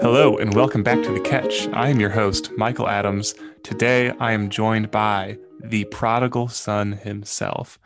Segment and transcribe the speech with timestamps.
[0.00, 1.68] Hello, and welcome back to The Catch.
[1.68, 3.34] I am your host, Michael Adams.
[3.62, 7.78] Today, I am joined by the prodigal son himself.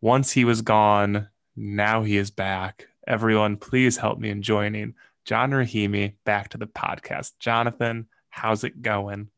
[0.00, 2.86] Once he was gone, now he is back.
[3.06, 7.32] Everyone, please help me in joining John Rahimi back to the podcast.
[7.38, 9.28] Jonathan, how's it going?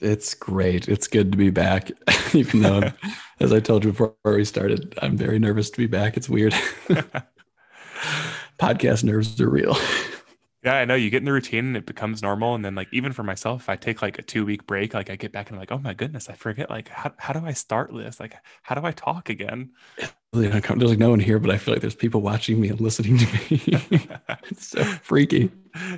[0.00, 0.88] It's great.
[0.88, 1.90] It's good to be back,
[2.34, 2.90] even though,
[3.40, 6.16] as I told you before we started, I'm very nervous to be back.
[6.16, 6.54] It's weird.
[8.58, 9.76] Podcast nerves are real.
[10.64, 10.94] Yeah, I know.
[10.94, 12.54] You get in the routine and it becomes normal.
[12.54, 15.10] And then, like, even for myself, if I take like a two week break, like,
[15.10, 17.44] I get back and I'm like, oh my goodness, I forget, like, how, how do
[17.46, 18.18] I start this?
[18.18, 19.70] Like, how do I talk again?
[20.36, 20.80] Really uncomfortable.
[20.80, 23.16] There's like no one here, but I feel like there's people watching me and listening
[23.18, 23.62] to me.
[24.50, 25.50] it's so freaky.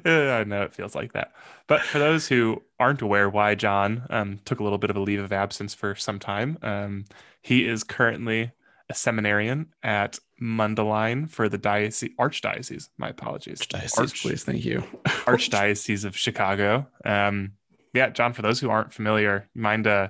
[0.05, 1.33] Yeah, I know it feels like that.
[1.66, 5.01] But for those who aren't aware why John um, took a little bit of a
[5.01, 7.05] leave of absence for some time, um,
[7.42, 8.52] he is currently
[8.88, 12.89] a seminarian at Mundelein for the diocese, archdiocese.
[12.97, 13.59] My apologies.
[13.61, 14.44] Archdiocese, Arch, please.
[14.44, 14.81] Thank you.
[15.05, 16.86] archdiocese of Chicago.
[17.05, 17.55] Um,
[17.92, 18.33] yeah, John.
[18.33, 20.09] For those who aren't familiar, mind uh,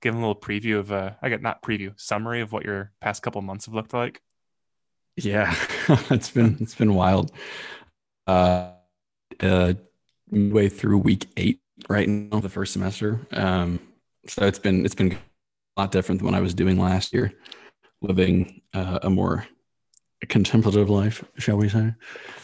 [0.00, 3.22] giving a little preview of uh, I get not preview summary of what your past
[3.22, 4.22] couple months have looked like.
[5.16, 5.54] Yeah,
[6.10, 7.32] it's been it's been wild.
[8.26, 8.72] Uh,
[9.40, 9.74] uh,
[10.30, 13.26] midway through week eight right now, the first semester.
[13.32, 13.80] Um,
[14.26, 17.32] so it's been it's been a lot different than what I was doing last year,
[18.00, 19.46] living uh, a more
[20.28, 21.94] contemplative life, shall we say.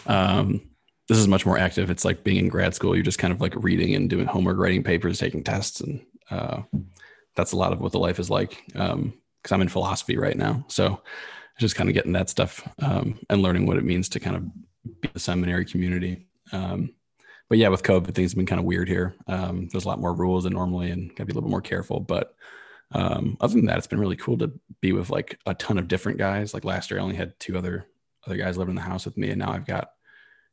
[0.06, 0.62] Um,
[1.08, 1.90] this is much more active.
[1.90, 2.94] It's like being in grad school.
[2.94, 6.62] You're just kind of like reading and doing homework, writing papers, taking tests, and uh,
[7.36, 8.62] that's a lot of what the life is like.
[8.66, 9.12] Because um,
[9.50, 11.02] I'm in philosophy right now, so
[11.58, 15.00] just kind of getting that stuff um, and learning what it means to kind of
[15.00, 16.26] be the seminary community.
[16.52, 16.90] Um,
[17.48, 19.14] but yeah, with COVID, things have been kind of weird here.
[19.26, 21.52] Um, there's a lot more rules than normally, and got to be a little bit
[21.52, 22.00] more careful.
[22.00, 22.34] But
[22.92, 25.88] um, other than that, it's been really cool to be with like a ton of
[25.88, 26.54] different guys.
[26.54, 27.86] Like last year, I only had two other
[28.26, 29.90] other guys living in the house with me, and now I've got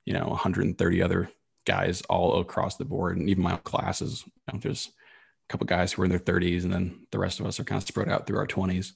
[0.05, 1.31] you know 130 other
[1.65, 4.23] guys all across the board, and even my classes.
[4.25, 4.91] You know, there's
[5.51, 7.81] couple guys who are in their 30s, and then the rest of us are kind
[7.81, 8.93] of spread out through our 20s.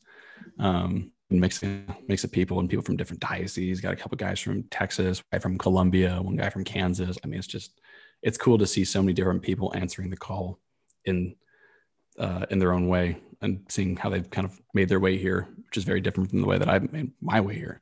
[0.59, 1.63] Um, mix
[2.07, 3.81] mix of people and people from different dioceses.
[3.81, 7.17] Got a couple guys from Texas, guy from Columbia, one guy from Kansas.
[7.23, 7.79] I mean, it's just
[8.21, 10.59] it's cool to see so many different people answering the call
[11.05, 11.35] in
[12.19, 15.47] uh, in their own way and seeing how they've kind of made their way here,
[15.66, 17.81] which is very different from the way that I've made my way here.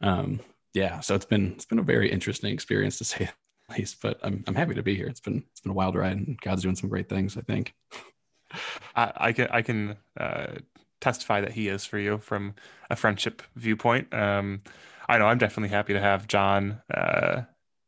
[0.00, 0.40] Um,
[0.74, 3.30] yeah, so it's been it's been a very interesting experience to say
[3.78, 4.00] least.
[4.02, 5.06] But I'm I'm happy to be here.
[5.06, 7.36] It's been it's been a wild ride, and God's doing some great things.
[7.36, 7.74] I think.
[8.96, 10.54] I, I can I can uh,
[11.00, 12.54] testify that He is for you from
[12.90, 14.12] a friendship viewpoint.
[14.12, 14.62] Um,
[15.08, 17.42] I know I'm definitely happy to have John uh,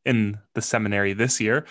[0.04, 1.64] in the seminary this year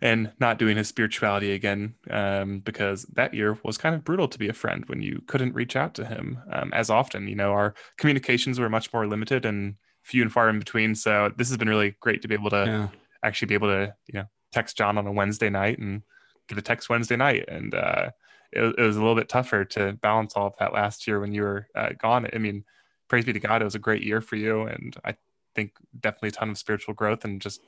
[0.00, 4.38] and not doing his spirituality again um, because that year was kind of brutal to
[4.38, 7.28] be a friend when you couldn't reach out to him um, as often.
[7.28, 10.94] You know, our communications were much more limited and few and far in between.
[10.94, 12.88] So this has been really great to be able to yeah.
[13.26, 16.02] Actually be able to, you know, text John on a Wednesday night and
[16.48, 17.44] get a text Wednesday night.
[17.48, 18.10] And uh,
[18.52, 21.32] it, it, was a little bit tougher to balance all of that last year when
[21.32, 22.28] you were uh, gone.
[22.32, 22.64] I mean,
[23.08, 24.62] praise be to God, it was a great year for you.
[24.62, 25.16] And I
[25.54, 27.60] think definitely a ton of spiritual growth and just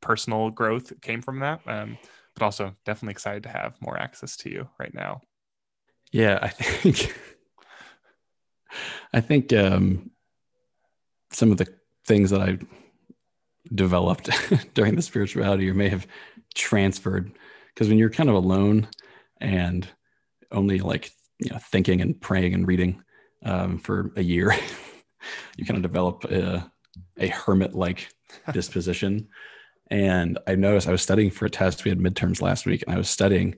[0.00, 1.60] personal growth came from that.
[1.66, 1.98] Um,
[2.34, 5.20] but also definitely excited to have more access to you right now.
[6.12, 7.14] Yeah, I think
[9.12, 10.10] I think um,
[11.30, 11.66] some of the
[12.06, 12.58] things that I
[13.74, 14.30] developed
[14.74, 16.06] during the spirituality year may have
[16.54, 17.32] transferred
[17.74, 18.88] because when you're kind of alone
[19.40, 19.88] and
[20.50, 23.02] only like you know thinking and praying and reading
[23.44, 24.52] um, for a year,
[25.56, 26.70] you kind of develop a,
[27.18, 28.08] a hermit like
[28.52, 29.28] disposition
[29.90, 31.84] and I noticed I was studying for a test.
[31.84, 33.56] We had midterms last week, and I was studying,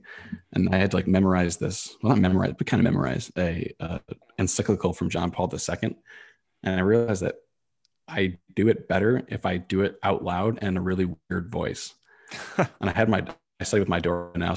[0.53, 1.95] and I had to like memorize this.
[2.01, 3.99] Well, not memorize, but kind of memorize a uh,
[4.39, 5.95] encyclical from John Paul II.
[6.63, 7.35] And I realized that
[8.07, 11.93] I do it better if I do it out loud and a really weird voice.
[12.57, 13.25] and I had my
[13.59, 14.55] I study with my door now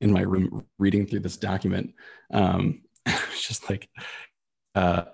[0.00, 1.94] in my room reading through this document.
[2.32, 3.88] Um, it's just like
[4.74, 5.04] uh,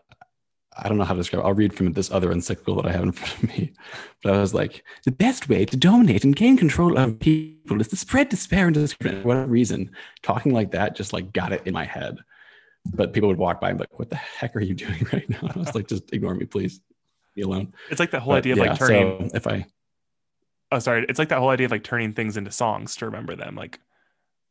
[0.78, 1.46] I don't know how to describe it.
[1.46, 3.72] I'll read from this other encyclical that I have in front of me.
[4.22, 7.88] But I was like, the best way to dominate and gain control of people is
[7.88, 9.22] to spread despair and discrimination.
[9.22, 9.90] For whatever reason,
[10.22, 12.18] talking like that just like got it in my head.
[12.92, 15.28] But people would walk by and be like, what the heck are you doing right
[15.30, 15.38] now?
[15.42, 16.80] And I was like, just ignore me, please.
[17.36, 17.74] Be alone.
[17.90, 19.28] It's like the whole but, idea of yeah, like turning.
[19.28, 19.66] So if I.
[20.72, 21.06] Oh, sorry.
[21.08, 23.54] It's like that whole idea of like turning things into songs to remember them.
[23.54, 23.78] Like,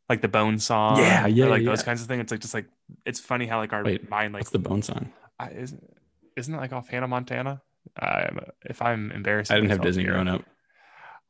[0.07, 0.99] like the bone song.
[0.99, 1.69] Yeah, yeah, like yeah.
[1.69, 2.21] those kinds of things.
[2.21, 2.67] It's like just like
[3.05, 5.11] it's funny how like our Wait, mind like what's the bone song?
[5.39, 5.83] I, isn't
[6.37, 7.61] isn't it like off Hannah Montana?
[7.99, 10.43] Um, if I'm embarrassed, I didn't have Disney here, growing up.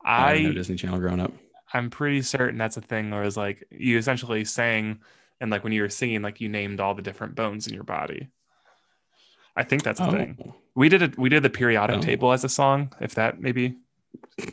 [0.04, 1.32] I, I didn't have Disney Channel growing up.
[1.74, 5.00] I'm pretty certain that's a thing where it's like you essentially sang
[5.42, 7.84] and like when you were singing, like you named all the different bones in your
[7.84, 8.30] body.
[9.56, 10.54] I think that's a Oh, thing.
[10.76, 11.18] We did it.
[11.18, 12.02] We did the periodic Oh.
[12.02, 12.94] table as a song.
[13.00, 13.76] If that maybe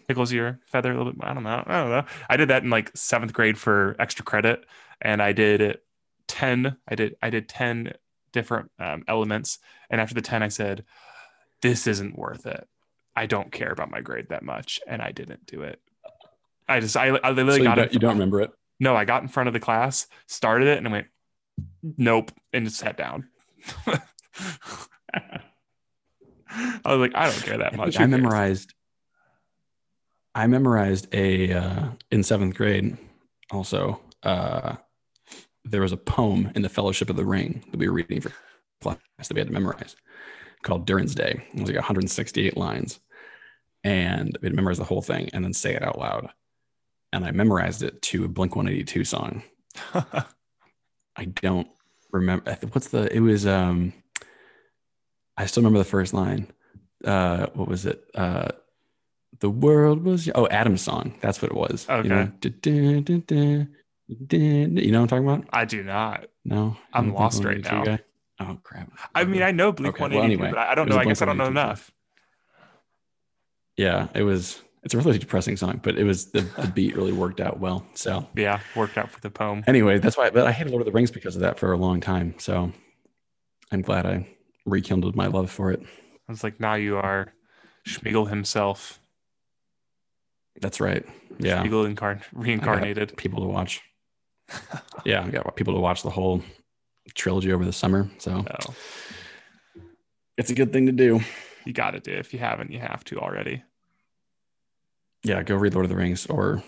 [0.06, 1.64] tickles your feather a little bit, I don't know.
[1.66, 2.04] I don't know.
[2.30, 4.64] I did that in like seventh grade for extra credit,
[5.00, 5.78] and I did
[6.28, 6.76] ten.
[6.86, 7.94] I did I did ten
[8.32, 9.58] different um, elements,
[9.90, 10.84] and after the ten, I said,
[11.62, 12.66] "This isn't worth it.
[13.16, 15.80] I don't care about my grade that much," and I didn't do it.
[16.68, 17.92] I just I, I so literally you, got don't, it.
[17.94, 18.52] you don't remember it?
[18.78, 21.06] No, I got in front of the class, started it, and I went,
[21.82, 23.28] "Nope," and just sat down.
[26.84, 27.98] I was like, I don't care that much.
[27.98, 28.74] I memorized.
[30.34, 32.96] I memorized a uh, in seventh grade.
[33.50, 34.76] Also, uh,
[35.64, 38.32] there was a poem in the Fellowship of the Ring that we were reading for
[38.80, 39.94] class that we had to memorize,
[40.62, 41.46] called Durin's Day.
[41.54, 43.00] It was like 168 lines,
[43.84, 46.30] and we had to memorize the whole thing and then say it out loud.
[47.12, 49.42] And I memorized it to a Blink 182 song.
[51.16, 51.68] I don't
[52.10, 53.92] remember what's the it was um
[55.42, 56.46] I still remember the first line.
[57.04, 58.04] Uh what was it?
[58.14, 58.48] Uh
[59.40, 61.14] the world was oh Adam's song.
[61.20, 61.86] That's what it was.
[61.88, 62.08] Okay.
[62.08, 63.66] You know, Du-du, du-du,
[64.08, 64.36] du-du.
[64.80, 65.48] you know what I'm talking about?
[65.52, 66.26] I do not.
[66.44, 66.76] No.
[66.92, 67.84] I'm lost right now.
[67.84, 67.98] guy?
[68.40, 68.90] Oh crap.
[69.14, 70.96] I mean, I know Blink Okay, well, anyway, but I I don't know.
[70.98, 71.90] I guess I don't know enough.
[73.76, 77.12] Yeah, it was it's a really depressing song, but it was the, the beat really
[77.12, 77.86] worked out well.
[77.94, 79.62] So Yeah, worked out for the poem.
[79.66, 81.76] anyway, that's why but I hated Lord of the Rings because of that for a
[81.76, 82.34] long time.
[82.38, 82.72] So
[83.70, 84.26] I'm glad I
[84.64, 85.80] rekindled my love for it.
[85.82, 87.32] I was like, now you are
[87.86, 89.00] Sméagol himself.
[90.60, 91.04] That's right.
[91.38, 91.62] Yeah.
[91.62, 93.16] Sméagol incarn- reincarnated.
[93.16, 93.80] People to watch.
[95.04, 96.42] yeah, I got people to watch the whole
[97.14, 98.08] trilogy over the summer.
[98.18, 98.74] So So
[100.36, 101.20] it's a good thing to do.
[101.64, 102.12] you got to do.
[102.12, 103.62] If you haven't, you have to already.
[105.24, 106.62] Yeah, go read Lord of the Rings or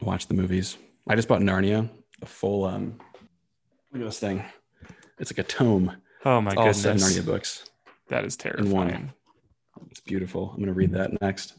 [0.00, 0.78] watch the movies.
[1.06, 1.88] I just bought Narnia,
[2.22, 2.98] a full um
[3.92, 4.44] look at this thing.
[5.18, 5.96] It's like a tome.
[6.24, 7.70] Oh my all seven goodness, Narnia books.
[8.08, 8.72] that is in terrifying.
[8.72, 9.12] one.
[9.90, 10.52] It's beautiful.
[10.52, 11.54] I'm gonna read that next.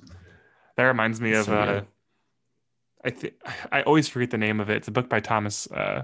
[0.76, 1.46] That reminds me of.
[1.46, 1.82] So uh.
[3.04, 3.34] I think
[3.72, 4.78] I always forget the name of it.
[4.78, 6.04] It's a book by Thomas uh,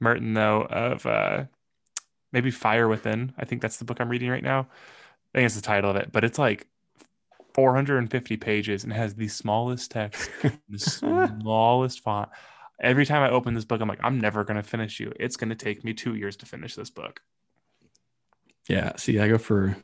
[0.00, 1.44] Merton, though, of uh,
[2.32, 3.32] maybe Fire Within.
[3.38, 4.60] I think that's the book I'm reading right now.
[4.60, 6.66] I think it's the title of it, but it's like
[7.54, 10.30] 450 pages and has the smallest text,
[10.68, 12.28] the smallest font.
[12.80, 15.12] Every time I open this book, I'm like, I'm never going to finish you.
[15.18, 17.20] It's going to take me two years to finish this book.
[18.68, 18.92] Yeah.
[18.96, 19.76] See, I go for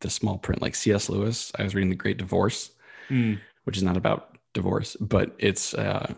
[0.00, 1.08] the small print, like C.S.
[1.08, 1.52] Lewis.
[1.58, 2.70] I was reading The Great Divorce,
[3.10, 6.14] Mm, which is not about divorce, but it's uh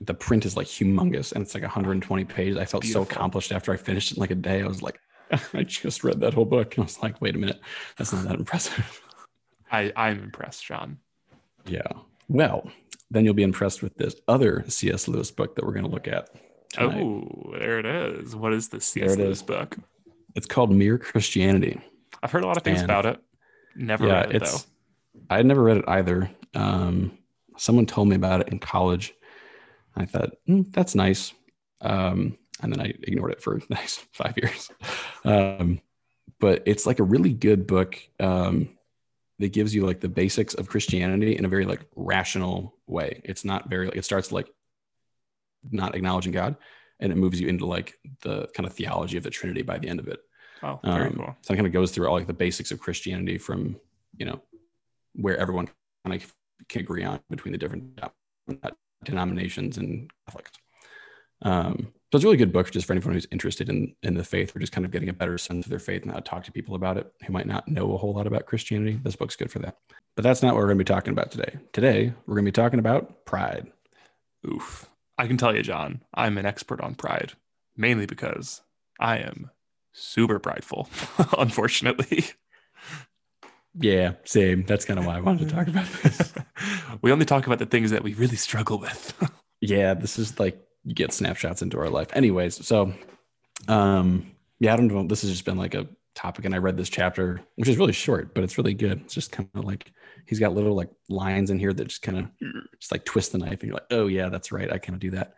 [0.00, 2.56] the print is like humongous and it's like 120 pages.
[2.58, 4.62] I felt so accomplished after I finished it in like a day.
[4.62, 4.98] I was like,
[5.54, 6.74] I just read that whole book.
[6.74, 7.60] And I was like, wait a minute,
[7.96, 9.02] that's not that impressive.
[9.72, 10.98] I, I'm impressed, John.
[11.66, 11.86] yeah.
[12.28, 12.70] Well,
[13.10, 15.06] then you'll be impressed with this other C.S.
[15.08, 16.28] Lewis book that we're going to look at.
[16.70, 17.00] tonight.
[17.02, 18.34] Oh, there it is.
[18.36, 19.16] What is this There C.S.
[19.18, 19.42] Lewis is.
[19.42, 19.76] book?
[20.36, 21.80] It's called Mere Christianity.
[22.22, 23.20] I've heard a lot of things And- about it.
[23.74, 24.58] Never yeah, read it, though.
[25.28, 26.30] I had never read it either.
[26.54, 27.18] Um,
[27.58, 29.12] someone told me about it in college.
[29.94, 31.32] I thought "Hmm, that's nice,
[31.82, 34.70] um, and then I ignored it for the next five years.
[35.24, 35.80] Um,
[36.38, 38.70] but it's like a really good book um,
[39.38, 43.20] that gives you like the basics of Christianity in a very like rational way.
[43.24, 43.88] It's not very.
[43.88, 44.48] It starts like
[45.70, 46.56] not acknowledging God,
[47.00, 49.88] and it moves you into like the kind of theology of the Trinity by the
[49.88, 50.20] end of it.
[50.62, 51.36] Oh, very Um, cool.
[51.42, 53.78] So it kind of goes through all like the basics of Christianity from,
[54.16, 54.40] you know,
[55.14, 55.68] where everyone
[56.04, 56.34] kind of
[56.68, 58.00] can agree on between the different
[59.04, 60.52] denominations and Catholics.
[61.42, 64.24] Um, so it's a really good book just for anyone who's interested in in the
[64.24, 66.22] faith or just kind of getting a better sense of their faith and how to
[66.22, 68.98] talk to people about it who might not know a whole lot about Christianity.
[69.02, 69.76] This book's good for that.
[70.14, 71.58] But that's not what we're going to be talking about today.
[71.72, 73.70] Today we're going to be talking about pride.
[74.46, 74.88] Oof.
[75.18, 77.32] I can tell you, John, I'm an expert on pride,
[77.76, 78.62] mainly because
[78.98, 79.50] I am
[79.96, 80.88] super prideful,
[81.38, 82.24] unfortunately.
[83.78, 84.64] Yeah, same.
[84.64, 86.32] That's kind of why I wanted to talk about this.
[87.02, 89.14] we only talk about the things that we really struggle with.
[89.60, 92.92] yeah this is like you get snapshots into our life anyways so
[93.68, 96.76] um yeah i don't know this has just been like a topic and i read
[96.76, 99.92] this chapter which is really short but it's really good it's just kind of like
[100.26, 102.26] he's got little like lines in here that just kind of
[102.78, 105.00] just like twist the knife and you're like oh yeah that's right i kind of
[105.00, 105.34] do that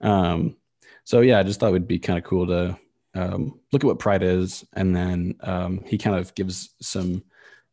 [0.00, 0.56] um
[1.04, 2.76] so yeah i just thought it would be kind of cool to
[3.16, 7.22] um, look at what pride is and then um, he kind of gives some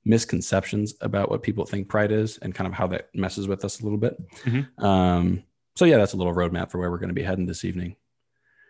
[0.05, 3.79] misconceptions about what people think pride is and kind of how that messes with us
[3.79, 4.83] a little bit Mhm.
[4.83, 5.43] um
[5.75, 7.95] so yeah, that's a little roadmap for where we're going to be heading this evening.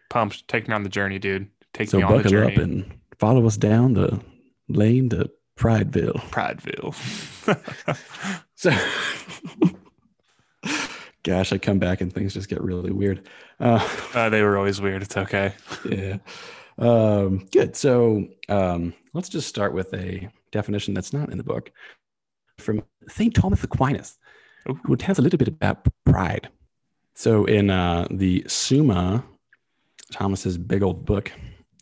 [0.09, 0.47] Pumped.
[0.47, 1.49] Take me on the journey, dude.
[1.73, 2.53] Take So me on the buckle journey.
[2.55, 4.21] up and follow us down the
[4.69, 6.21] lane to Prideville.
[6.31, 6.95] Prideville.
[8.55, 8.71] So,
[11.23, 13.27] gosh, I come back and things just get really weird.
[13.59, 15.01] Uh, uh, they were always weird.
[15.01, 15.53] It's okay.
[15.89, 16.17] yeah.
[16.77, 17.75] Um, good.
[17.75, 21.71] So um, let's just start with a definition that's not in the book
[22.57, 23.33] from St.
[23.33, 24.17] Thomas Aquinas,
[24.85, 26.49] who tells a little bit about pride.
[27.15, 29.23] So in uh, the Summa,
[30.11, 31.31] Thomas's big old book,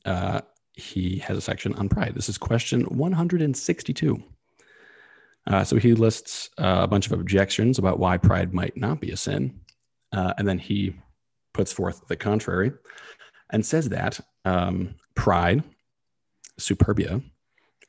[0.05, 0.41] uh,
[0.73, 2.15] he has a section on pride.
[2.15, 4.23] This is question 162.
[5.47, 9.11] Uh, so he lists uh, a bunch of objections about why pride might not be
[9.11, 9.59] a sin.
[10.11, 10.95] Uh, and then he
[11.53, 12.71] puts forth the contrary
[13.51, 15.63] and says that um, pride,
[16.59, 17.21] superbia,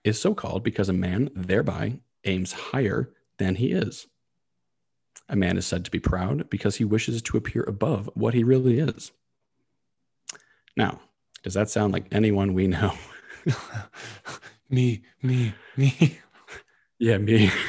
[0.04, 4.06] is so called because a man thereby aims higher than he is.
[5.28, 8.44] A man is said to be proud because he wishes to appear above what he
[8.44, 9.12] really is.
[10.76, 11.00] Now,
[11.42, 12.94] does that sound like anyone we know?
[14.70, 16.18] me, me, me.
[16.98, 17.50] Yeah, me.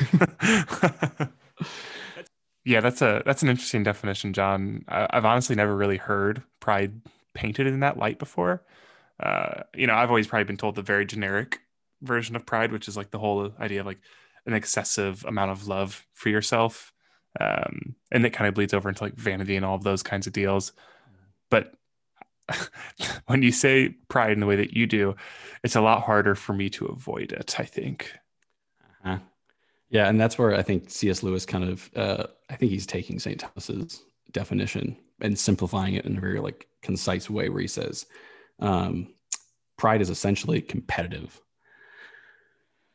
[2.66, 4.86] yeah, that's a that's an interesting definition, John.
[4.88, 7.02] I, have honestly never really heard pride
[7.34, 8.64] painted in that light before.
[9.20, 11.60] Uh, you know, I've always probably been told the very generic
[12.02, 14.00] version of pride, which is like the whole idea of like
[14.46, 16.92] an excessive amount of love for yourself,
[17.40, 20.28] um, and it kind of bleeds over into like vanity and all of those kinds
[20.28, 20.74] of deals.
[21.50, 21.74] But
[23.28, 25.16] when you say pride in the way that you do,
[25.64, 27.56] it's a lot harder for me to avoid it.
[27.60, 28.12] I think.
[29.06, 29.20] Uh-huh.
[29.90, 31.22] Yeah, and that's where I think C.S.
[31.22, 33.40] Lewis kind of, uh, I think he's taking St.
[33.40, 38.06] Thomas's definition and simplifying it in a very like concise way, where he says,
[38.60, 39.08] um,
[39.78, 41.42] "Pride is essentially competitive."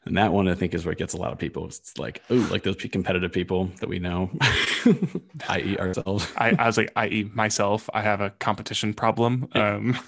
[0.04, 1.66] And that one, I think, is what gets a lot of people.
[1.66, 4.30] It's like, oh, like those competitive people that we know,
[5.48, 6.26] i.e., ourselves.
[6.36, 7.90] I, I was like, i.e., myself.
[7.92, 9.48] I have a competition problem.
[9.54, 9.98] Um.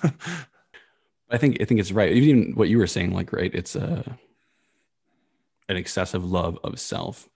[1.32, 2.12] I think I think it's right.
[2.12, 3.54] Even what you were saying, like, right?
[3.54, 4.18] It's a
[5.70, 7.28] an excessive love of self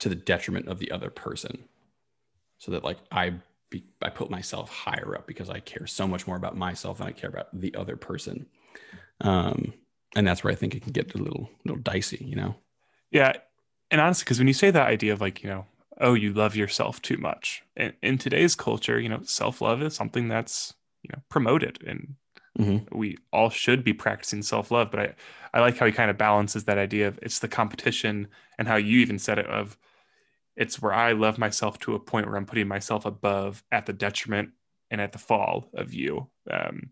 [0.00, 1.62] to the detriment of the other person
[2.58, 3.32] so that like i
[3.72, 7.08] be, i put myself higher up because i care so much more about myself than
[7.08, 8.46] i care about the other person.
[9.20, 9.74] Um
[10.14, 12.54] and that's where i think it can get a little little dicey you know?
[13.10, 13.32] Yeah.
[13.90, 15.66] And honestly because when you say that idea of like you know
[16.00, 20.28] oh you love yourself too much in, in today's culture you know self-love is something
[20.28, 22.14] that's you know promoted and
[22.58, 22.96] Mm-hmm.
[22.96, 25.14] We all should be practicing self love, but I,
[25.54, 28.76] I like how he kind of balances that idea of it's the competition and how
[28.76, 29.78] you even said it of
[30.56, 33.92] it's where I love myself to a point where I'm putting myself above at the
[33.92, 34.50] detriment
[34.90, 36.28] and at the fall of you.
[36.50, 36.90] Um,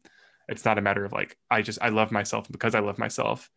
[0.49, 3.51] it's not a matter of like I just I love myself because I love myself.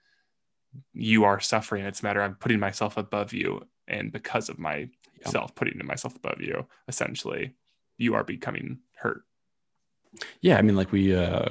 [0.93, 1.86] You are suffering.
[1.86, 4.91] It's a matter I'm putting myself above you, and because of myself
[5.25, 5.45] yeah.
[5.55, 7.53] putting myself above you, essentially,
[7.98, 9.24] you are becoming hurt.
[10.41, 11.50] Yeah, I mean, like we uh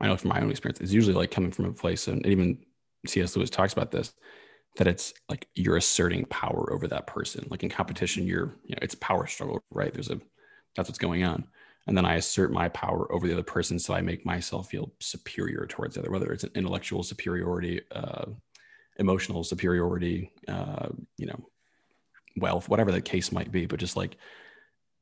[0.00, 2.58] I know from my own experience, it's usually like coming from a place, and even
[3.06, 3.36] C.S.
[3.36, 4.14] Lewis talks about this,
[4.76, 7.46] that it's like you're asserting power over that person.
[7.48, 9.92] Like in competition, you're, you know, it's power struggle, right?
[9.92, 10.20] There's a,
[10.74, 11.46] that's what's going on.
[11.86, 13.78] And then I assert my power over the other person.
[13.78, 18.24] So I make myself feel superior towards the other, whether it's an intellectual superiority, uh,
[18.98, 20.88] emotional superiority, uh,
[21.18, 21.38] you know,
[22.36, 23.66] wealth, whatever the case might be.
[23.66, 24.16] But just like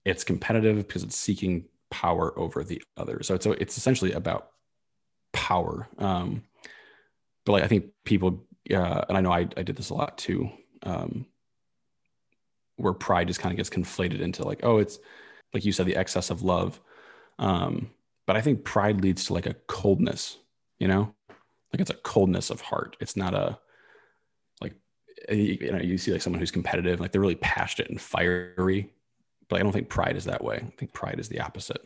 [0.05, 3.23] it's competitive because it's seeking power over the other.
[3.23, 4.49] So it's, it's essentially about
[5.33, 5.89] power.
[5.99, 6.43] Um,
[7.47, 10.19] but like I think people, uh, and I know I, I did this a lot
[10.19, 10.51] too,
[10.85, 11.27] um,
[12.77, 14.99] where pride just kind of gets conflated into like, oh, it's
[15.53, 16.81] like you said, the excess of love.
[17.39, 17.91] Um,
[18.27, 20.39] but I think pride leads to like a coldness,
[20.79, 21.15] you know,
[21.73, 22.97] like it's a coldness of heart.
[23.01, 23.59] It's not a
[24.61, 24.75] like
[25.31, 28.93] you know you see like someone who's competitive, like they're really passionate and fiery.
[29.49, 30.57] But I don't think pride is that way.
[30.57, 31.83] I think pride is the opposite.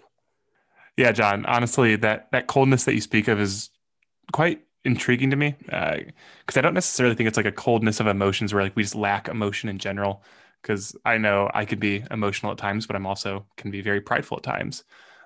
[0.96, 1.46] Yeah, John.
[1.46, 3.70] Honestly, that that coldness that you speak of is
[4.32, 8.06] quite intriguing to me because uh, I don't necessarily think it's like a coldness of
[8.06, 10.22] emotions where like we just lack emotion in general.
[10.62, 14.00] Because I know I could be emotional at times, but I'm also can be very
[14.00, 14.84] prideful at times.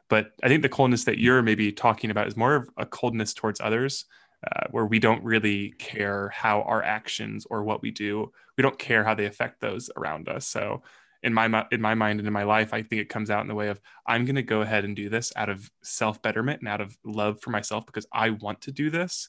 [0.08, 3.32] But I think the coldness that you're maybe talking about is more of a coldness
[3.32, 4.04] towards others,
[4.44, 8.78] uh, where we don't really care how our actions or what we do, we don't
[8.78, 10.46] care how they affect those around us.
[10.46, 10.82] So
[11.22, 13.48] in my in my mind and in my life, I think it comes out in
[13.48, 16.60] the way of I'm going to go ahead and do this out of self betterment
[16.60, 19.28] and out of love for myself because I want to do this.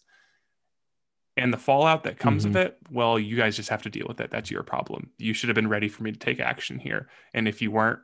[1.37, 2.57] And the fallout that comes mm-hmm.
[2.57, 4.31] of it, well, you guys just have to deal with it.
[4.31, 5.11] That's your problem.
[5.17, 7.07] You should have been ready for me to take action here.
[7.33, 7.99] And if you weren't,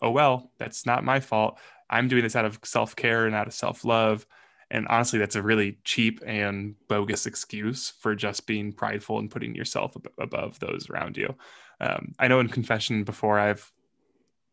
[0.00, 1.58] oh well, that's not my fault.
[1.90, 4.26] I'm doing this out of self care and out of self love.
[4.70, 9.54] And honestly, that's a really cheap and bogus excuse for just being prideful and putting
[9.54, 11.34] yourself above those around you.
[11.80, 13.70] Um, I know in confession before I've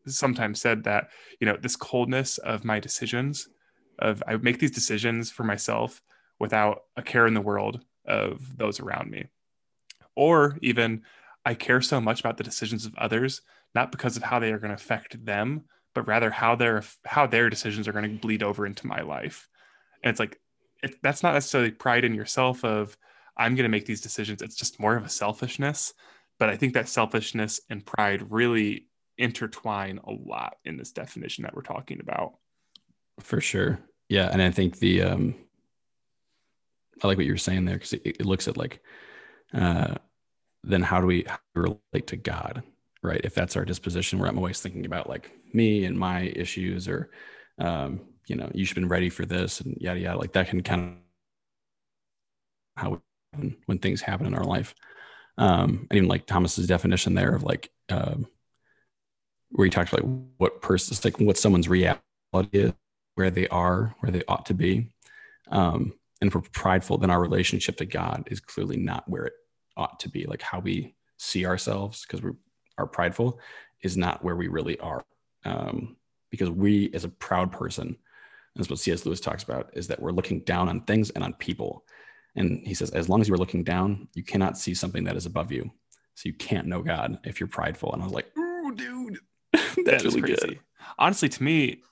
[0.06, 3.48] sometimes said that, you know, this coldness of my decisions,
[4.00, 6.02] of I make these decisions for myself
[6.40, 9.26] without a care in the world of those around me.
[10.16, 11.02] Or even
[11.44, 13.42] I care so much about the decisions of others,
[13.74, 17.26] not because of how they are going to affect them, but rather how their how
[17.26, 19.48] their decisions are going to bleed over into my life.
[20.02, 20.40] And it's like
[20.82, 22.96] it, that's not necessarily pride in yourself of
[23.36, 24.42] I'm going to make these decisions.
[24.42, 25.94] It's just more of a selfishness.
[26.38, 31.54] But I think that selfishness and pride really intertwine a lot in this definition that
[31.54, 32.34] we're talking about.
[33.20, 33.80] For sure.
[34.08, 34.28] Yeah.
[34.32, 35.34] And I think the, um,
[37.02, 38.80] I like what you were saying there because it, it, looks at like,
[39.54, 39.94] uh,
[40.64, 42.62] then how do we, relate to God?
[43.02, 43.20] Right.
[43.22, 47.10] If that's our disposition, where I'm always thinking about like me and my issues or,
[47.58, 50.18] um, you know, you should have been ready for this and yada, yada.
[50.18, 53.00] Like that can kind of how
[53.36, 54.74] we, when things happen in our life.
[55.36, 58.26] Um, and even like Thomas's definition there of like, um,
[59.50, 62.00] where he talks about like what person, like what someone's reality
[62.52, 62.72] is,
[63.14, 64.90] where they are, where they ought to be.
[65.50, 69.34] Um, and if we're prideful, then our relationship to God is clearly not where it
[69.76, 70.24] ought to be.
[70.24, 72.30] Like how we see ourselves, because we
[72.76, 73.38] are prideful,
[73.82, 75.04] is not where we really are.
[75.44, 75.96] Um,
[76.30, 77.96] because we, as a proud person,
[78.56, 79.06] that's what C.S.
[79.06, 81.84] Lewis talks about, is that we're looking down on things and on people.
[82.34, 85.26] And he says, as long as you're looking down, you cannot see something that is
[85.26, 85.70] above you.
[86.14, 87.92] So you can't know God if you're prideful.
[87.92, 89.20] And I was like, ooh, dude,
[89.84, 90.36] that's really crazy.
[90.40, 90.58] good.
[90.98, 91.82] Honestly, to me,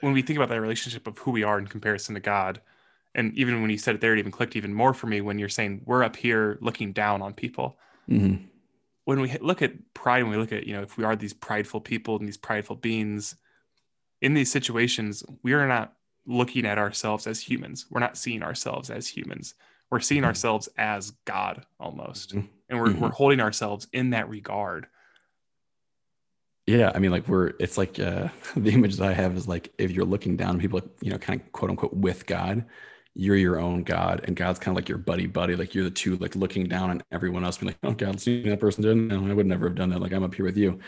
[0.00, 2.60] when we think about that relationship of who we are in comparison to God,
[3.14, 5.38] and even when you said it there, it even clicked even more for me when
[5.38, 7.76] you're saying we're up here looking down on people.
[8.08, 8.44] Mm-hmm.
[9.04, 11.32] When we look at pride, when we look at, you know, if we are these
[11.32, 13.36] prideful people and these prideful beings
[14.20, 17.86] in these situations, we are not looking at ourselves as humans.
[17.90, 19.54] We're not seeing ourselves as humans.
[19.90, 20.28] We're seeing mm-hmm.
[20.28, 22.30] ourselves as God almost.
[22.30, 22.46] Mm-hmm.
[22.70, 23.00] And we're, mm-hmm.
[23.00, 24.86] we're holding ourselves in that regard.
[26.66, 29.72] Yeah, I mean, like we're it's like uh, the image that I have is like
[29.78, 32.64] if you're looking down, people you know, kind of quote unquote with God,
[33.14, 35.54] you're your own God, and God's kind of like your buddy buddy.
[35.54, 38.42] Like you're the two like looking down on everyone else, being like, oh God, see
[38.48, 38.96] that person did.
[38.96, 40.00] No, I would never have done that.
[40.00, 40.80] Like I'm up here with you.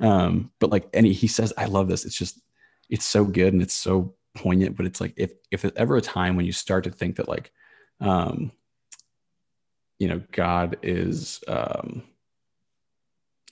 [0.00, 2.04] Um, but like any he says, I love this.
[2.04, 2.40] It's just
[2.88, 4.76] it's so good and it's so poignant.
[4.76, 7.28] But it's like if if there's ever a time when you start to think that
[7.28, 7.52] like,
[8.00, 8.52] um,
[9.98, 12.02] you know, God is um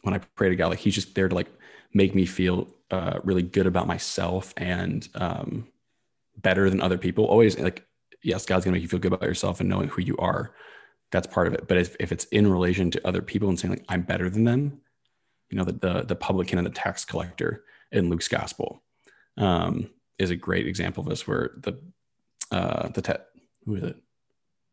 [0.03, 1.49] when I pray to God, like He's just there to like
[1.93, 5.67] make me feel uh, really good about myself and um,
[6.37, 7.25] better than other people.
[7.25, 7.85] Always like,
[8.23, 10.55] yes, God's gonna make you feel good about yourself and knowing who you are.
[11.13, 11.69] That's part of it.
[11.69, 14.45] But if, if it's in relation to other people and saying like I'm better than
[14.45, 14.81] them,
[15.51, 18.83] you know, the the, the publican and the tax collector in Luke's gospel
[19.37, 21.79] um, is a great example of this, where the
[22.51, 23.21] uh, the
[23.65, 23.97] who is it?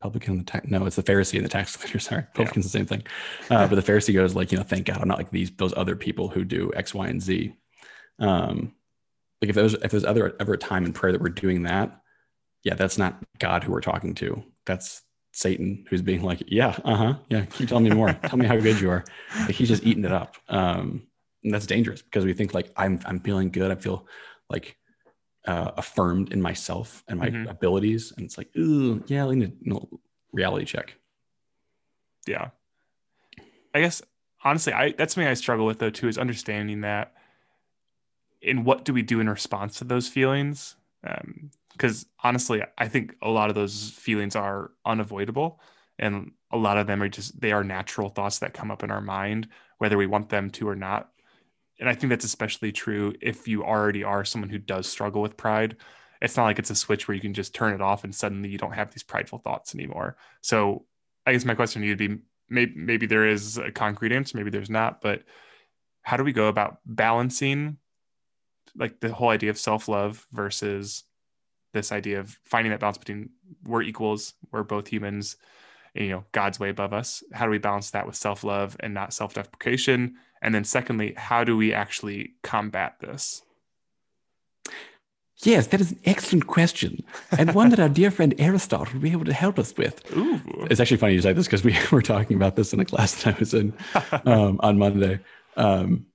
[0.04, 2.68] publican and the tax no it's the pharisee and the tax collector sorry publican's yeah.
[2.68, 3.04] the same thing
[3.50, 5.74] uh, but the pharisee goes like you know thank god i'm not like these those
[5.78, 7.56] other people who do x y and z
[8.20, 8.74] um
[9.42, 12.02] like if there's if there's ever ever a time in prayer that we're doing that
[12.64, 17.16] yeah that's not god who we're talking to that's satan who's being like yeah uh-huh
[17.30, 19.04] yeah keep telling me more tell me how good you are
[19.42, 21.04] like, he's just eating it up um
[21.44, 24.08] and that's dangerous because we think like i'm i'm feeling good i feel
[24.50, 24.78] like
[25.46, 27.50] uh, affirmed in myself and my mm-hmm.
[27.50, 28.14] abilities.
[28.16, 29.90] And it's like, ooh, yeah, I need a you know,
[30.32, 30.96] reality check.
[32.26, 32.50] Yeah.
[33.74, 34.02] I guess
[34.44, 37.14] honestly, I that's something I struggle with though too, is understanding that
[38.42, 40.76] in what do we do in response to those feelings?
[41.72, 45.60] Because um, honestly, I think a lot of those feelings are unavoidable,
[46.00, 48.92] and a lot of them are just they are natural thoughts that come up in
[48.92, 51.10] our mind, whether we want them to or not
[51.80, 55.38] and I think that's especially true if you already are someone who does struggle with
[55.38, 55.76] pride.
[56.22, 58.50] It's not like it's a switch where you can just turn it off and suddenly
[58.50, 60.16] you don't have these prideful thoughts anymore.
[60.42, 60.86] So
[61.26, 64.38] I guess my question to you would be maybe, maybe there is a concrete answer,
[64.38, 65.24] maybe there's not, but
[66.04, 67.78] how do we go about balancing
[68.76, 71.04] like the whole idea of self-love versus
[71.74, 73.30] this idea of finding that balance between
[73.64, 75.38] we're equals, we're both humans,
[75.94, 77.24] you know, God's way above us.
[77.34, 80.16] How do we balance that with self-love and not self-deprecation?
[80.42, 83.44] And then secondly, how do we actually combat this?
[85.38, 87.04] Yes, that is an excellent question,
[87.38, 90.02] and one that our dear friend Aristotle will be able to help us with.
[90.16, 90.40] Ooh.
[90.70, 93.24] It's actually funny you say this because we were talking about this in a class
[93.24, 93.74] that I was in
[94.26, 95.20] um, on Monday,
[95.58, 96.06] um,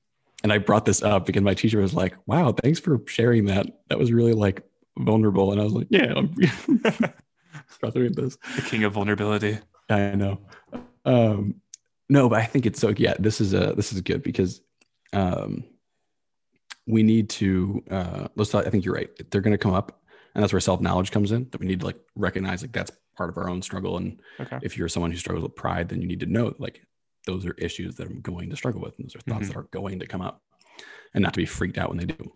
[0.42, 3.66] and I brought this up because my teacher was like, "Wow, thanks for sharing that.
[3.88, 4.62] That was really like
[4.98, 6.34] vulnerable." And I was like, "Yeah, I'm
[7.68, 9.58] struggling this." The king of vulnerability.
[9.88, 10.40] I know.
[11.04, 11.56] Um,
[12.08, 14.60] no, but I think it's so yeah, this is a this is good because
[15.12, 15.64] um
[16.86, 19.10] we need to uh let's talk, I think you're right.
[19.30, 20.00] They're gonna come up
[20.34, 23.30] and that's where self-knowledge comes in that we need to like recognize like that's part
[23.30, 23.96] of our own struggle.
[23.96, 24.58] And okay.
[24.62, 26.82] if you're someone who struggles with pride, then you need to know like
[27.26, 28.98] those are issues that I'm going to struggle with.
[28.98, 29.52] And those are thoughts mm-hmm.
[29.52, 30.42] that are going to come up
[31.14, 32.32] and not to be freaked out when they do.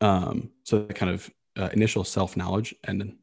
[0.00, 3.16] Um, so that kind of uh, initial self-knowledge and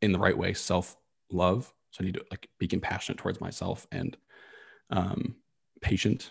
[0.00, 1.72] in the right way, self-love.
[1.90, 4.16] So I need to like be compassionate towards myself and
[4.90, 5.36] um,
[5.80, 6.30] patient,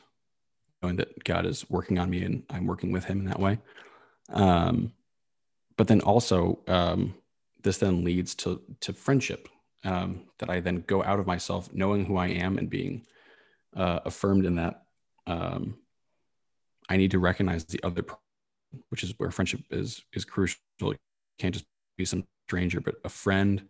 [0.82, 3.60] knowing that God is working on me and I'm working with Him in that way.
[4.30, 4.94] Um,
[5.78, 7.16] but then also um,
[7.64, 9.48] this then leads to to friendship
[9.84, 13.06] um, that I then go out of myself, knowing who I am and being
[13.76, 14.84] uh, affirmed in that.
[15.28, 15.78] Um,
[16.90, 18.04] I need to recognize the other,
[18.90, 20.60] which is where friendship is is crucial.
[20.82, 21.00] It
[21.38, 21.66] can't just
[21.98, 23.68] be some stranger, but a friend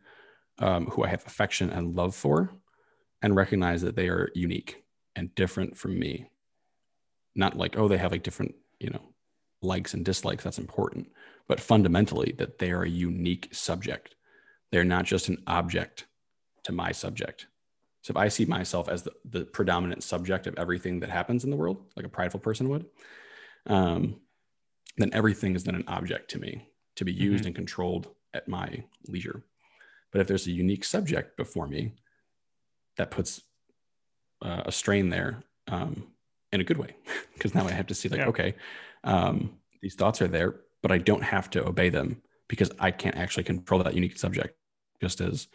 [0.60, 2.52] um, who I have affection and love for,
[3.22, 4.84] and recognize that they are unique
[5.16, 6.30] and different from me.
[7.36, 9.14] Not like oh they have like different you know
[9.62, 10.44] likes and dislikes.
[10.44, 11.12] That's important,
[11.48, 14.16] but fundamentally that they are a unique subject.
[14.72, 16.08] They're not just an object
[16.64, 17.48] to my subject.
[18.02, 21.52] So if I see myself as the, the predominant subject of everything that happens in
[21.52, 22.86] the world, like a prideful person would,
[23.68, 24.20] um,
[24.98, 27.48] then everything is then an object to me to be used mm-hmm.
[27.48, 29.44] and controlled at my leisure.
[30.12, 31.94] But if there's a unique subject before me,
[32.98, 33.42] that puts
[34.42, 36.08] uh, a strain there um,
[36.52, 36.96] in a good way,
[37.34, 38.28] because now I have to see like, yeah.
[38.28, 38.56] okay,
[39.04, 43.16] um, these thoughts are there, but I don't have to obey them because I can't
[43.16, 44.58] actually control that unique subject,
[45.00, 45.48] just as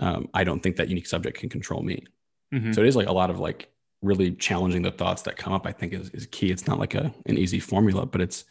[0.00, 2.04] um, I don't think that unique subject can control me.
[2.52, 2.72] Mm-hmm.
[2.72, 3.70] So it is like a lot of like
[4.02, 5.66] really challenging the thoughts that come up.
[5.66, 6.50] I think is, is key.
[6.50, 8.44] It's not like a an easy formula, but it's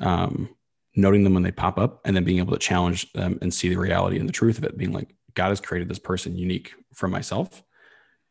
[0.00, 0.48] um,
[0.96, 3.68] noting them when they pop up and then being able to challenge them and see
[3.68, 4.76] the reality and the truth of it.
[4.76, 7.62] Being like, God has created this person unique from myself,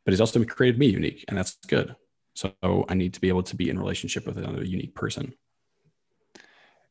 [0.04, 1.96] but He's also created me unique, and that's good.
[2.36, 2.54] So
[2.90, 5.36] I need to be able to be in relationship with another unique person.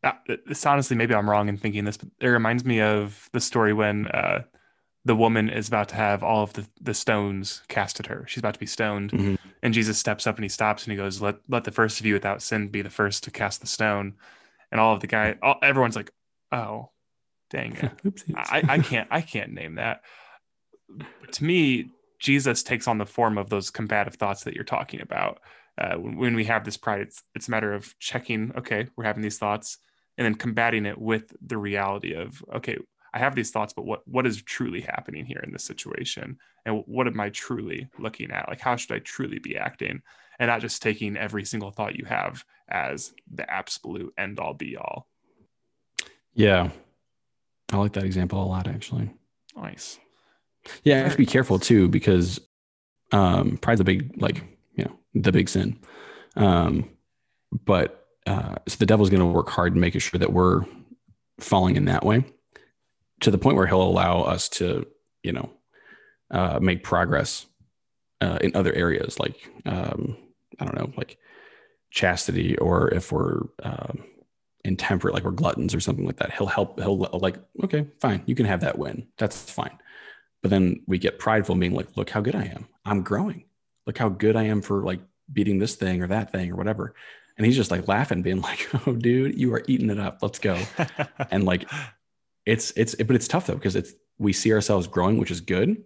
[0.05, 0.13] Uh,
[0.47, 3.73] this honestly, maybe I'm wrong in thinking this, but it reminds me of the story
[3.73, 4.43] when uh,
[5.05, 8.25] the woman is about to have all of the, the stones cast at her.
[8.29, 9.11] She's about to be stoned.
[9.11, 9.35] Mm-hmm.
[9.63, 12.07] And Jesus steps up and he stops and he goes, Let let the first of
[12.07, 14.15] you without sin be the first to cast the stone.
[14.71, 16.11] And all of the guy, all, everyone's like,
[16.53, 16.91] Oh,
[17.51, 18.25] dang it.
[18.37, 20.03] I, I can't I can't name that.
[20.89, 25.01] But to me, Jesus takes on the form of those combative thoughts that you're talking
[25.01, 25.41] about.
[25.79, 29.05] Uh, when, when we have this pride, it's it's a matter of checking, okay, we're
[29.05, 29.79] having these thoughts,
[30.17, 32.79] and then combating it with the reality of, okay,
[33.15, 36.83] I have these thoughts, but what what is truly happening here in this situation, and
[36.87, 38.49] what am I truly looking at?
[38.49, 40.03] Like, how should I truly be acting,
[40.39, 44.77] and not just taking every single thought you have as the absolute end all be
[44.77, 45.07] all.
[46.35, 46.71] Yeah,
[47.71, 49.11] I like that example a lot, actually.
[49.55, 49.99] Nice.
[50.85, 52.41] Yeah, I have to be careful too because
[53.11, 54.43] um, pride's a big, like
[54.75, 55.79] you know, the big sin.
[56.37, 56.89] Um,
[57.53, 60.65] but uh, so the devil's going to work hard in making sure that we're
[61.41, 62.25] falling in that way
[63.23, 64.87] to the point where he'll allow us to,
[65.23, 65.51] you know,
[66.31, 67.47] uh, make progress
[68.21, 70.17] uh, in other areas like um,
[70.59, 71.19] I don't know, like
[71.91, 74.05] chastity, or if we're um,
[74.65, 76.33] intemperate, like we're gluttons or something like that.
[76.33, 76.81] He'll help.
[76.81, 79.07] He'll like, okay, fine, you can have that win.
[79.19, 79.77] That's fine.
[80.43, 82.69] But then we get prideful, being like, look how good I am.
[82.85, 83.45] I'm growing.
[83.87, 85.01] Look how good I am for like
[85.33, 86.95] beating this thing or that thing or whatever.
[87.37, 90.19] And he's just like laughing, being like, oh, dude, you are eating it up.
[90.21, 90.61] Let's go.
[91.31, 91.69] and like
[92.47, 95.83] it's it's but it's tough though because it's we see ourselves growing which is good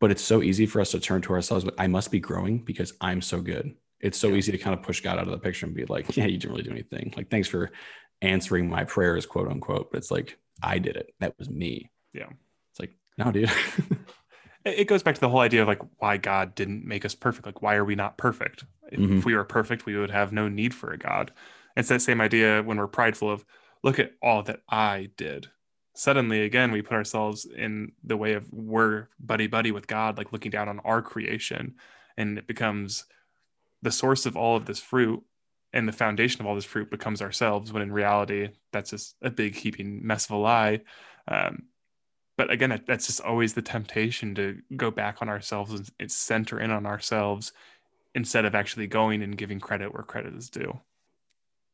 [0.00, 2.58] but it's so easy for us to turn to ourselves but i must be growing
[2.58, 3.74] because i'm so good.
[4.00, 6.16] It's so easy to kind of push god out of the picture and be like
[6.16, 7.12] yeah you didn't really do anything.
[7.16, 7.70] Like thanks for
[8.22, 11.14] answering my prayers quote unquote but it's like i did it.
[11.20, 11.90] That was me.
[12.12, 12.28] Yeah.
[12.70, 13.50] It's like no dude.
[14.64, 17.46] It goes back to the whole idea of like why god didn't make us perfect.
[17.46, 18.64] Like why are we not perfect?
[18.92, 19.18] If, mm-hmm.
[19.18, 21.32] if we were perfect we would have no need for a god.
[21.76, 23.44] It's that same idea when we're prideful of
[23.82, 25.46] look at all that i did
[25.98, 30.32] suddenly again we put ourselves in the way of we're buddy buddy with god like
[30.32, 31.74] looking down on our creation.
[32.16, 33.04] And it becomes
[33.82, 35.24] the source of all of this fruit
[35.72, 39.30] and the foundation of all this fruit becomes ourselves when in reality that's just a
[39.30, 40.80] big heaping mess of a lie.
[41.26, 41.64] Um,
[42.36, 46.70] but again that's just always the temptation to go back on ourselves and center in
[46.70, 47.50] on ourselves
[48.14, 50.78] instead of actually going and giving credit where credit is due.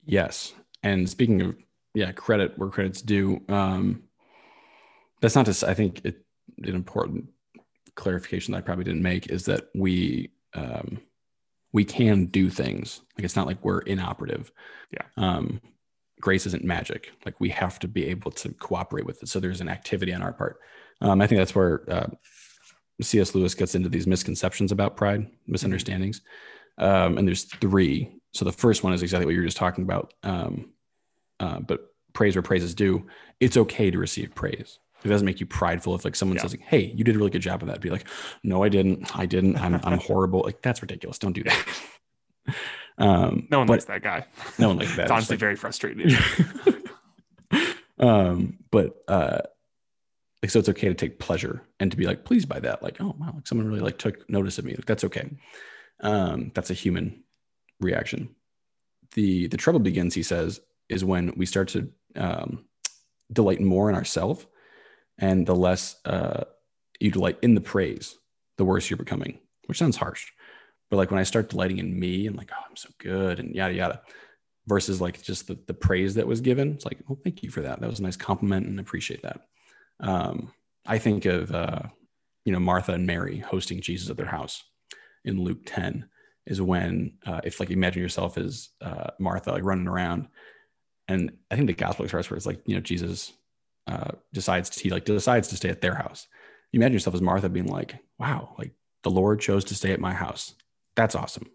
[0.06, 0.54] Yes.
[0.82, 1.56] And speaking of
[1.92, 4.02] yeah credit where credit's due um,
[5.24, 6.22] that's not just I think it,
[6.62, 7.30] an important
[7.94, 11.00] clarification that I probably didn't make is that we um,
[11.72, 13.00] we can do things.
[13.16, 14.52] Like it's not like we're inoperative.
[14.92, 15.06] Yeah.
[15.16, 15.62] Um,
[16.20, 17.10] grace isn't magic.
[17.24, 19.30] Like we have to be able to cooperate with it.
[19.30, 20.58] So there's an activity on our part.
[21.00, 22.08] Um, I think that's where uh,
[23.00, 23.34] C.S.
[23.34, 26.20] Lewis gets into these misconceptions about pride, misunderstandings.
[26.76, 28.12] Um, and there's three.
[28.34, 30.12] So the first one is exactly what you were just talking about.
[30.22, 30.70] Um,
[31.40, 33.06] uh, but praise where praise is due.
[33.40, 36.42] It's okay to receive praise it doesn't make you prideful if like someone yeah.
[36.42, 38.08] says like, "Hey, you did a really good job of that." Be like,
[38.42, 39.16] "No, I didn't.
[39.16, 39.58] I didn't.
[39.58, 41.18] I'm I'm horrible." Like that's ridiculous.
[41.18, 41.66] Don't do that.
[42.98, 44.24] um, no one likes that guy.
[44.58, 45.02] No one likes that.
[45.02, 46.16] it's honestly like, very frustrating.
[47.98, 49.40] um, but uh,
[50.42, 52.82] like so, it's okay to take pleasure and to be like pleased by that.
[52.82, 54.74] Like, oh wow, like someone really like took notice of me.
[54.74, 55.30] Like that's okay.
[56.00, 57.24] Um, that's a human
[57.80, 58.34] reaction.
[59.12, 62.64] The the trouble begins, he says, is when we start to um,
[63.30, 64.46] delight more in ourselves
[65.18, 66.44] and the less uh,
[67.00, 68.16] you delight in the praise,
[68.56, 69.38] the worse you're becoming.
[69.66, 70.26] Which sounds harsh,
[70.90, 73.54] but like when I start delighting in me and like, oh, I'm so good and
[73.54, 74.02] yada yada,
[74.66, 77.62] versus like just the, the praise that was given, it's like, well, thank you for
[77.62, 77.80] that.
[77.80, 79.40] That was a nice compliment and appreciate that.
[80.00, 80.52] Um,
[80.86, 81.80] I think of uh,
[82.44, 84.62] you know Martha and Mary hosting Jesus at their house
[85.24, 86.08] in Luke 10
[86.46, 90.28] is when uh, if like imagine yourself as uh, Martha like running around,
[91.08, 93.32] and I think the gospel starts where it's like you know Jesus
[93.86, 96.26] uh, decides to, he like decides to stay at their house.
[96.72, 100.00] You imagine yourself as Martha being like, wow, like the Lord chose to stay at
[100.00, 100.54] my house.
[100.96, 101.48] That's awesome.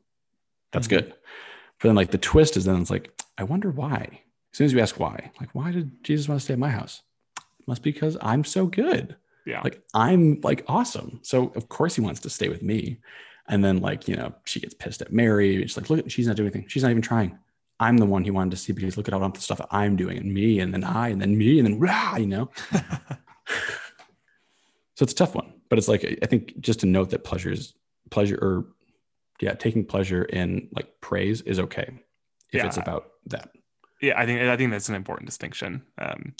[0.71, 1.07] That's mm-hmm.
[1.07, 1.13] good.
[1.79, 4.21] But then like the twist is then it's like, I wonder why.
[4.51, 6.69] As soon as you ask why, like why did Jesus want to stay at my
[6.69, 7.01] house?
[7.37, 9.15] It must be because I'm so good.
[9.45, 9.61] Yeah.
[9.61, 11.19] Like I'm like awesome.
[11.23, 12.99] So of course he wants to stay with me.
[13.47, 15.61] And then like, you know, she gets pissed at Mary.
[15.61, 16.67] She's like, look, she's not doing anything.
[16.67, 17.37] She's not even trying.
[17.79, 20.17] I'm the one he wanted to see because look at all the stuff I'm doing
[20.17, 22.49] and me and then I and then me and then rah, you know.
[24.95, 27.51] so it's a tough one, but it's like I think just to note that pleasure
[27.51, 27.73] is
[28.09, 28.67] pleasure or
[29.39, 31.89] yeah, taking pleasure in like praise is okay
[32.51, 32.65] if yeah.
[32.65, 33.51] it's about that.
[34.01, 35.83] Yeah, I think I think that's an important distinction.
[35.97, 36.33] Um,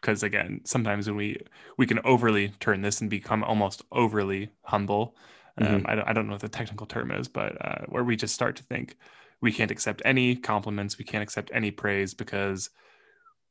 [0.00, 1.40] because again, sometimes when we
[1.78, 5.16] we can overly turn this and become almost overly humble.
[5.56, 5.86] Um, mm-hmm.
[5.86, 8.34] I, don't, I don't know what the technical term is, but uh, where we just
[8.34, 8.96] start to think,
[9.44, 12.70] we can't accept any compliments we can't accept any praise because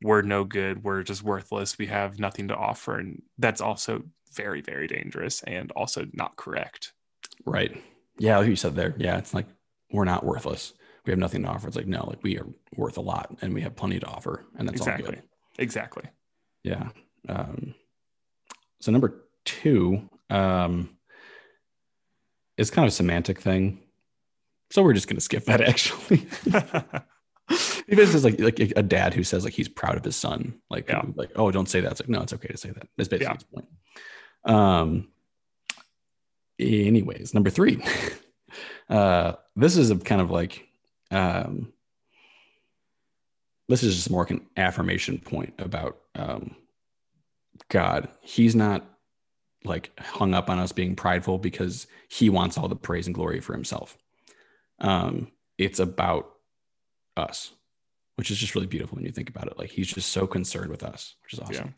[0.02, 4.04] we're no good we're just worthless we have nothing to offer and that's also
[4.34, 6.94] very very dangerous and also not correct.
[7.46, 7.80] Right.
[8.18, 9.46] Yeah like you said there yeah it's like
[9.92, 10.74] we're not worthless.
[11.06, 11.68] We have nothing to offer.
[11.68, 14.46] It's like no like we are worth a lot and we have plenty to offer
[14.58, 15.06] and that's exactly.
[15.06, 15.24] all good.
[15.60, 16.04] Exactly.
[16.64, 16.90] Yeah
[17.30, 17.76] um
[18.82, 20.98] so number two um
[22.58, 23.83] is kind of a semantic thing
[24.74, 26.26] so we're just going to skip that actually.
[27.88, 30.62] Because it's like like a dad who says like he's proud of his son.
[30.70, 31.04] Like yeah.
[31.14, 31.92] like oh don't say that.
[31.92, 32.88] It's like no, it's okay to say that.
[32.98, 33.34] That's basically yeah.
[33.34, 33.68] his point.
[34.46, 35.10] Um.
[36.58, 37.84] Anyways, number three.
[38.90, 40.66] uh, this is a kind of like
[41.12, 41.74] um.
[43.68, 46.56] This is just more like an affirmation point about um.
[47.68, 48.86] God, He's not
[49.66, 53.42] like hung up on us being prideful because He wants all the praise and glory
[53.42, 53.98] for Himself
[54.84, 56.30] um, it's about
[57.18, 57.52] us,
[58.18, 59.58] which is just really beautiful when you think about it.
[59.58, 61.76] Like he's just so concerned with us, which is awesome.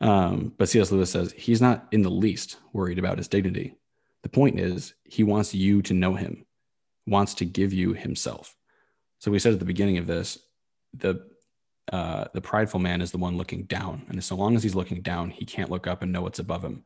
[0.00, 0.26] Yeah.
[0.26, 0.92] Um, but C.S.
[0.92, 3.76] Lewis says he's not in the least worried about his dignity.
[4.22, 6.46] The point is, he wants you to know him,
[7.06, 8.56] wants to give you himself.
[9.18, 10.38] So we said at the beginning of this,
[10.92, 11.26] the
[11.92, 15.02] uh, the prideful man is the one looking down, and so long as he's looking
[15.02, 16.84] down, he can't look up and know what's above him.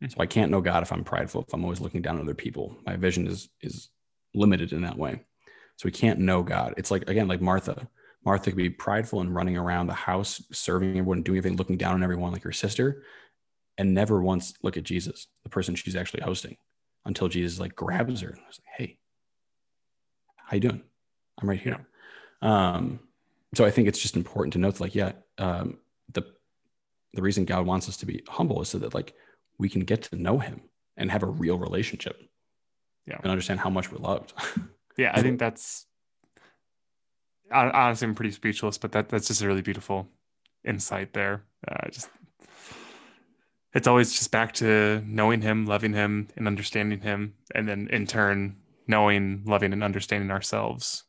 [0.00, 0.08] Hmm.
[0.08, 1.44] So I can't know God if I'm prideful.
[1.46, 3.88] If I'm always looking down at other people, my vision is is
[4.34, 5.20] limited in that way.
[5.76, 6.74] So we can't know God.
[6.76, 7.88] It's like, again, like Martha.
[8.24, 11.94] Martha could be prideful and running around the house, serving everyone, doing everything, looking down
[11.94, 13.02] on everyone like her sister,
[13.78, 16.56] and never once look at Jesus, the person she's actually hosting,
[17.04, 18.98] until Jesus like grabs her and was like, Hey,
[20.36, 20.82] how you doing?
[21.40, 21.84] I'm right here.
[22.42, 23.00] Um,
[23.54, 25.78] so I think it's just important to note like, yeah, um,
[26.12, 26.24] the
[27.14, 29.14] the reason God wants us to be humble is so that like
[29.58, 30.62] we can get to know him
[30.96, 32.22] and have a real relationship
[33.06, 33.18] yeah.
[33.22, 34.32] And understand how much we're loved.
[34.98, 35.86] Yeah i think that's
[37.50, 40.06] honestly i'm pretty speechless but that that's just a really beautiful
[40.64, 41.44] insight there.
[41.66, 42.08] Uh, just
[43.74, 48.06] it's always just back to knowing him loving him and understanding him and then in
[48.06, 51.04] turn knowing loving and understanding ourselves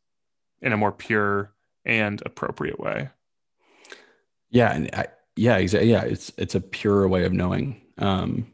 [0.61, 1.53] in a more pure
[1.85, 3.09] and appropriate way.
[4.49, 8.47] Yeah and I, yeah exactly yeah it's it's a pure way of knowing um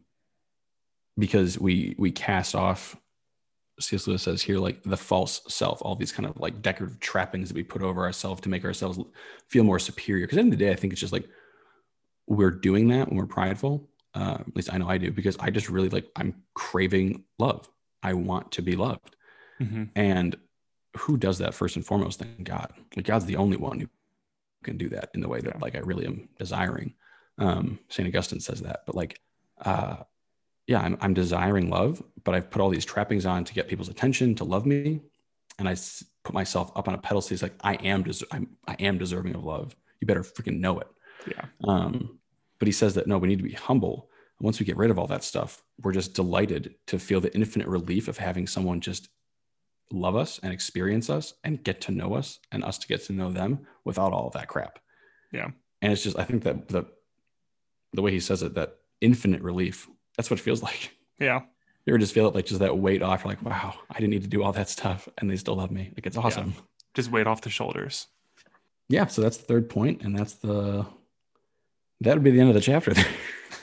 [1.17, 2.95] because we we cast off
[3.79, 4.07] C.S.
[4.07, 7.55] Lewis says here, like the false self, all these kind of like decorative trappings that
[7.55, 8.99] we put over ourselves to make ourselves
[9.47, 10.25] feel more superior.
[10.25, 11.27] Because at the end of the day, I think it's just like
[12.27, 13.89] we're doing that when we're prideful.
[14.13, 17.69] Uh, at least I know I do because I just really like I'm craving love.
[18.01, 19.15] I want to be loved,
[19.59, 19.85] mm-hmm.
[19.95, 20.35] and
[20.97, 22.19] who does that first and foremost?
[22.19, 22.73] Than God.
[22.95, 23.87] Like God's the only one who
[24.63, 26.93] can do that in the way that like I really am desiring.
[27.37, 29.19] Um, Saint Augustine says that, but like
[29.63, 29.97] uh,
[30.69, 33.89] yeah, I'm, I'm desiring love, but I've put all these trappings on to get people's
[33.89, 35.01] attention, to love me.
[35.57, 35.75] And I
[36.23, 37.33] put myself up on a pedestal.
[37.33, 39.75] He's like, I am, des- I'm, I am deserving of love.
[39.99, 40.87] You better freaking know it.
[41.25, 41.45] Yeah.
[41.67, 42.19] Um,
[42.59, 44.11] but he says that no, we need to be humble.
[44.37, 47.33] And once we get rid of all that stuff, we're just delighted to feel the
[47.33, 49.09] infinite relief of having someone just
[49.91, 53.13] love us and experience us and get to know us and us to get to
[53.13, 54.77] know them without all of that crap.
[55.31, 55.49] Yeah.
[55.81, 56.85] And it's just, I think that the,
[57.93, 60.91] the way he says it, that infinite relief that's what it feels like.
[61.17, 61.39] Yeah.
[61.85, 63.23] You ever just feel it like just that weight off?
[63.23, 65.71] You're like, wow, I didn't need to do all that stuff, and they still love
[65.71, 65.93] me.
[65.95, 66.53] Like it's awesome.
[66.57, 66.61] Yeah.
[66.93, 68.07] Just weight off the shoulders.
[68.89, 69.05] Yeah.
[69.05, 70.85] So that's the third point, and that's the
[72.01, 72.93] that would be the end of the chapter.
[72.93, 73.05] There.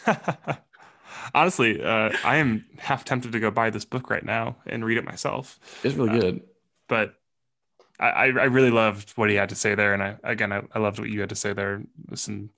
[1.35, 4.97] Honestly, uh, I am half tempted to go buy this book right now and read
[4.97, 5.61] it myself.
[5.85, 6.43] It's really Uh, good.
[6.89, 7.17] But
[8.01, 10.63] I, I I really loved what he had to say there, and I again I,
[10.75, 11.83] I loved what you had to say there.
[12.15, 12.49] Some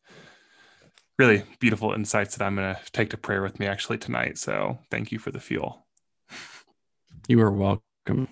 [1.19, 4.39] really beautiful insights that I'm gonna take to prayer with me actually tonight.
[4.39, 5.87] So thank you for the fuel.
[7.27, 8.29] You are welcome.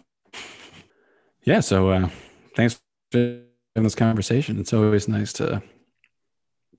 [1.43, 1.61] Yeah.
[1.61, 2.09] So uh,
[2.55, 3.19] thanks for
[3.75, 4.59] having this conversation.
[4.59, 5.63] It's always nice to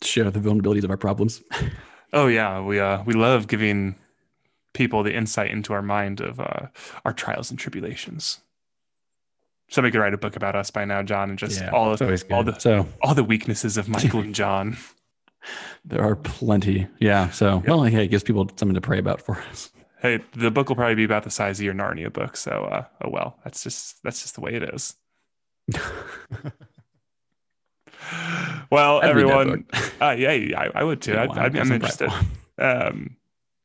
[0.01, 1.41] share the vulnerabilities of our problems.
[2.13, 3.95] Oh yeah, we uh we love giving
[4.73, 6.67] people the insight into our mind of uh,
[7.03, 8.39] our trials and tribulations.
[9.69, 12.23] Somebody could write a book about us by now, John, and just yeah, all good.
[12.31, 14.77] all the so all the weaknesses of Michael and John.
[15.85, 16.87] There are plenty.
[16.99, 17.29] Yeah.
[17.29, 19.71] So well, hey, it gives people something to pray about for us.
[20.01, 22.85] Hey, the book will probably be about the size of your Narnia book, so uh,
[23.03, 24.95] oh well, that's just that's just the way it is.
[28.71, 29.65] Well, I'd everyone,
[30.01, 31.13] uh, yeah, yeah, I, I would too.
[31.13, 32.09] I, while, I, got I'm interested.
[32.59, 33.16] Um,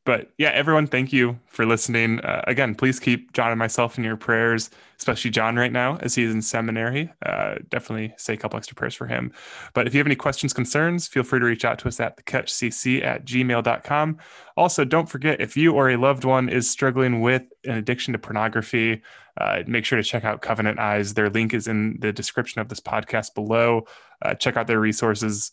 [0.05, 2.19] but yeah, everyone, thank you for listening.
[2.21, 6.17] Uh, again, please keep John and myself in your prayers, especially John right now as
[6.17, 7.13] he's in seminary.
[7.25, 9.33] Uh, definitely say a couple extra prayers for him.
[9.75, 12.17] But if you have any questions, concerns, feel free to reach out to us at
[12.17, 14.19] thecatchcc at gmail.com.
[14.57, 18.19] Also, don't forget if you or a loved one is struggling with an addiction to
[18.19, 19.03] pornography,
[19.41, 21.15] uh, make sure to check out Covenant Eyes.
[21.15, 23.87] Their link is in the description of this podcast below.
[24.21, 25.53] Uh, check out their resources.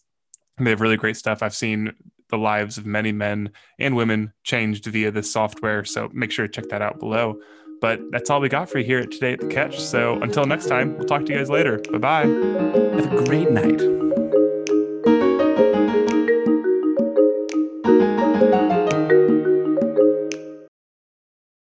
[0.57, 1.43] They have really great stuff.
[1.43, 1.93] I've seen
[2.29, 5.83] the lives of many men and women changed via this software.
[5.85, 7.39] So make sure to check that out below.
[7.81, 9.79] But that's all we got for you here today at The Catch.
[9.79, 11.79] So until next time, we'll talk to you guys later.
[11.91, 12.25] Bye bye.
[12.25, 14.08] Have a great night.